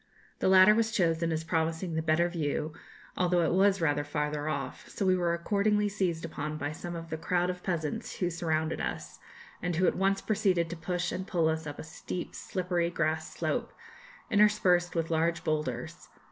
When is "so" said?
4.89-5.05